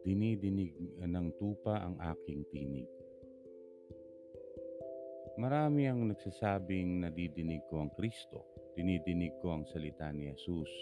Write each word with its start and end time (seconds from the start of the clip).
Dinidinig 0.00 0.72
ng 1.04 1.28
tupa 1.36 1.84
ang 1.84 2.00
aking 2.00 2.48
tinig. 2.48 2.88
Marami 5.36 5.84
ang 5.84 6.08
nagsasabing 6.08 7.04
nadidinig 7.04 7.60
ko 7.68 7.84
ang 7.84 7.92
Kristo, 7.92 8.48
dinidinig 8.72 9.36
ko 9.44 9.60
ang 9.60 9.68
salita 9.68 10.08
ni 10.08 10.32
Jesus. 10.32 10.72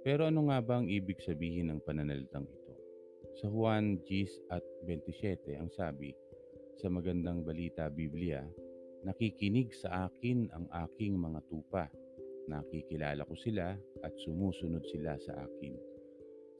Pero 0.00 0.24
ano 0.24 0.48
nga 0.48 0.64
ba 0.64 0.80
ang 0.80 0.88
ibig 0.88 1.20
sabihin 1.20 1.68
ng 1.68 1.84
pananalitang 1.84 2.48
ito? 2.48 2.72
Sa 3.44 3.52
Juan 3.52 4.00
10 4.08 4.48
at 4.48 4.64
27 4.88 5.60
ang 5.60 5.68
sabi, 5.68 6.16
sa 6.80 6.88
magandang 6.88 7.44
balita 7.44 7.92
Biblia, 7.92 8.40
nakikinig 9.04 9.76
sa 9.76 10.08
akin 10.08 10.48
ang 10.56 10.64
aking 10.88 11.12
mga 11.20 11.44
tupa. 11.52 11.92
Nakikilala 12.50 13.22
ko 13.26 13.34
sila 13.38 13.76
at 14.02 14.14
sumusunod 14.26 14.82
sila 14.90 15.14
sa 15.22 15.46
akin. 15.46 15.74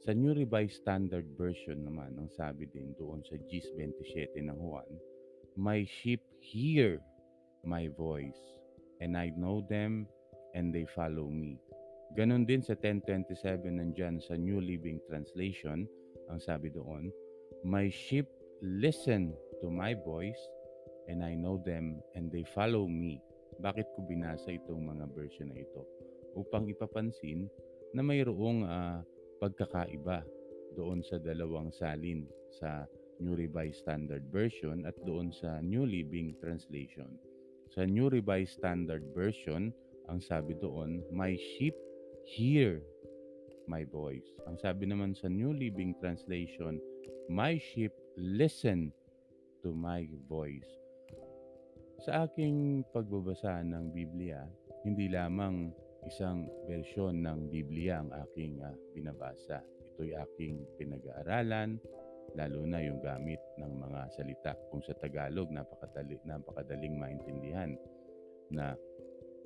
Sa 0.03 0.11
New 0.11 0.35
Revised 0.35 0.83
Standard 0.83 1.27
Version 1.39 1.87
naman, 1.87 2.19
ang 2.19 2.27
sabi 2.35 2.67
din 2.67 2.91
doon 2.99 3.23
sa 3.23 3.39
10.27 3.39 4.35
ng 4.51 4.59
Juan, 4.59 4.89
My 5.55 5.87
sheep 5.87 6.19
hear 6.43 6.99
my 7.63 7.87
voice, 7.95 8.39
and 8.99 9.15
I 9.15 9.31
know 9.39 9.63
them, 9.63 10.03
and 10.59 10.75
they 10.75 10.83
follow 10.91 11.31
me. 11.31 11.55
Ganon 12.19 12.43
din 12.43 12.59
sa 12.59 12.75
10.27 12.75 13.63
nandyan 13.79 14.19
sa 14.19 14.35
New 14.35 14.59
Living 14.59 14.99
Translation, 15.07 15.87
ang 16.27 16.39
sabi 16.43 16.67
doon, 16.67 17.07
My 17.63 17.87
sheep 17.87 18.27
listen 18.59 19.31
to 19.63 19.71
my 19.71 19.95
voice, 20.03 20.39
and 21.07 21.23
I 21.23 21.33
know 21.33 21.63
them, 21.63 22.03
and 22.13 22.27
they 22.27 22.43
follow 22.51 22.91
me. 22.91 23.23
Bakit 23.59 23.87
ko 23.93 24.05
binasa 24.05 24.53
itong 24.53 24.81
mga 24.85 25.05
version 25.13 25.49
na 25.51 25.61
ito? 25.61 25.83
Upang 26.33 26.65
ipapansin 26.69 27.45
na 27.93 28.01
mayroong 28.01 28.65
uh, 28.65 28.99
pagkakaiba 29.37 30.25
doon 30.73 31.05
sa 31.05 31.21
dalawang 31.21 31.69
salin 31.69 32.25
sa 32.57 32.89
New 33.21 33.37
Revised 33.37 33.85
Standard 33.85 34.25
Version 34.33 34.89
at 34.89 34.97
doon 35.05 35.29
sa 35.29 35.61
New 35.61 35.85
Living 35.85 36.33
Translation. 36.41 37.07
Sa 37.73 37.85
New 37.85 38.09
Revised 38.09 38.57
Standard 38.57 39.05
Version, 39.13 39.69
ang 40.09 40.19
sabi 40.19 40.57
doon, 40.57 41.05
My 41.13 41.37
sheep 41.37 41.77
hear 42.25 42.81
my 43.69 43.87
voice. 43.87 44.25
Ang 44.49 44.59
sabi 44.59 44.89
naman 44.89 45.15
sa 45.15 45.31
New 45.31 45.53
Living 45.55 45.95
Translation, 46.01 46.81
My 47.31 47.55
sheep 47.55 47.93
listen 48.19 48.91
to 49.63 49.71
my 49.71 50.05
voice. 50.27 50.82
Sa 52.01 52.25
aking 52.25 52.81
pagbabasa 52.89 53.61
ng 53.61 53.93
Biblia, 53.93 54.41
hindi 54.81 55.13
lamang 55.13 55.69
isang 56.09 56.49
bersyon 56.65 57.21
ng 57.21 57.53
Biblia 57.53 58.01
ang 58.01 58.09
aking 58.25 58.57
uh, 58.65 58.73
binabasa. 58.97 59.61
Ito'y 59.93 60.17
aking 60.17 60.57
pinag-aaralan, 60.81 61.77
lalo 62.33 62.59
na 62.65 62.81
yung 62.81 62.97
gamit 62.97 63.37
ng 63.61 63.71
mga 63.77 64.01
salita. 64.17 64.51
Kung 64.73 64.81
sa 64.81 64.97
Tagalog, 64.97 65.53
napakadali, 65.53 66.17
napakadaling 66.25 66.97
maintindihan 66.97 67.77
na 68.49 68.73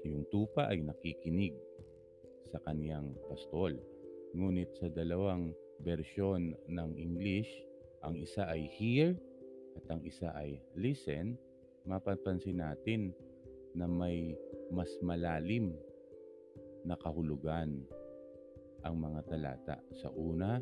yung 0.08 0.24
tupa 0.32 0.72
ay 0.72 0.80
nakikinig 0.80 1.52
sa 2.48 2.64
kaniyang 2.64 3.12
pastol. 3.28 3.76
Ngunit 4.32 4.72
sa 4.80 4.88
dalawang 4.88 5.52
bersyon 5.84 6.56
ng 6.72 6.92
English, 6.96 7.50
ang 8.08 8.16
isa 8.16 8.48
ay 8.48 8.72
hear 8.72 9.14
at 9.78 9.86
ang 9.92 10.02
isa 10.08 10.32
ay 10.34 10.58
listen, 10.74 11.36
mapapansin 11.88 12.60
natin 12.60 13.16
na 13.72 13.88
may 13.88 14.36
mas 14.68 14.92
malalim 15.00 15.72
na 16.84 17.00
kahulugan 17.00 17.88
ang 18.84 18.96
mga 19.00 19.24
talata. 19.32 19.80
Sa 20.04 20.12
una 20.12 20.60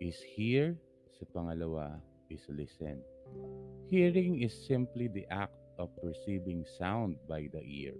is 0.00 0.16
hear, 0.24 0.72
sa 1.12 1.28
pangalawa 1.32 2.00
is 2.32 2.42
listen. 2.48 3.00
Hearing 3.92 4.42
is 4.42 4.52
simply 4.52 5.06
the 5.12 5.28
act 5.28 5.56
of 5.76 5.92
perceiving 6.00 6.64
sound 6.80 7.20
by 7.28 7.48
the 7.52 7.60
ear. 7.60 7.94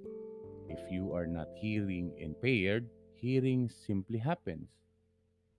If 0.73 0.81
you 0.91 1.13
are 1.13 1.29
not 1.29 1.53
hearing 1.61 2.17
impaired, 2.19 2.89
hearing 3.15 3.69
simply 3.69 4.19
happens. 4.19 4.67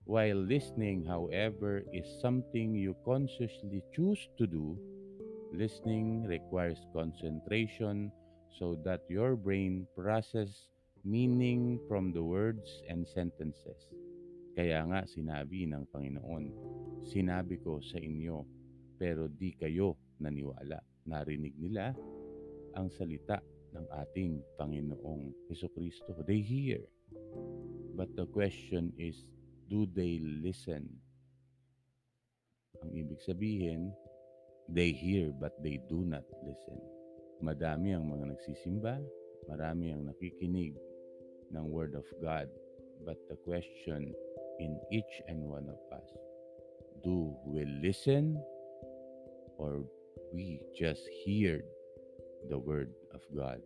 While 0.04 0.40
listening, 0.40 1.04
however, 1.04 1.84
is 1.92 2.08
something 2.20 2.74
you 2.74 2.96
consciously 3.04 3.84
choose 3.92 4.20
to 4.40 4.46
do 4.48 4.76
Listening 5.52 6.28
requires 6.28 6.84
concentration 6.92 8.12
so 8.52 8.76
that 8.84 9.00
your 9.08 9.36
brain 9.36 9.86
process 9.96 10.68
meaning 11.04 11.80
from 11.88 12.12
the 12.12 12.22
words 12.22 12.82
and 12.88 13.06
sentences. 13.06 13.88
Kaya 14.58 14.82
nga 14.90 15.06
sinabi 15.06 15.70
ng 15.70 15.86
Panginoon, 15.88 16.44
sinabi 17.06 17.62
ko 17.62 17.78
sa 17.78 17.96
inyo, 17.96 18.42
pero 18.98 19.30
di 19.30 19.54
kayo 19.54 19.94
naniwala. 20.18 20.82
Narinig 21.06 21.54
nila 21.56 21.94
ang 22.74 22.90
salita 22.90 23.38
ng 23.72 23.86
ating 24.04 24.42
Panginoong 24.58 25.48
Heso 25.48 25.70
Kristo. 25.70 26.12
They 26.26 26.42
hear. 26.42 26.82
But 27.94 28.12
the 28.18 28.26
question 28.28 28.92
is, 28.98 29.24
do 29.70 29.86
they 29.88 30.18
listen? 30.20 30.90
Ang 32.82 32.90
ibig 32.94 33.22
sabihin, 33.22 33.94
They 34.68 34.92
hear 34.92 35.32
but 35.32 35.56
they 35.64 35.80
do 35.88 36.04
not 36.04 36.28
listen. 36.44 36.80
Madami 37.40 37.96
ang 37.96 38.12
mga 38.12 38.36
nagsisimba, 38.36 39.00
marami 39.48 39.94
ang 39.94 40.04
nakikinig 40.04 40.76
ng 41.54 41.64
Word 41.72 41.96
of 41.96 42.04
God. 42.20 42.52
But 43.06 43.16
the 43.30 43.38
question 43.46 44.12
in 44.60 44.72
each 44.92 45.14
and 45.30 45.46
one 45.46 45.70
of 45.70 45.80
us, 45.94 46.08
do 47.00 47.32
we 47.46 47.64
listen 47.80 48.36
or 49.56 49.86
we 50.34 50.60
just 50.76 51.06
hear 51.24 51.62
the 52.50 52.58
Word 52.58 52.92
of 53.14 53.22
God? 53.32 53.62